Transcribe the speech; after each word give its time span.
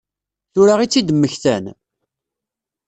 Tura 0.53 0.73
i 0.83 0.87
tt-id-mmektan? 0.87 1.65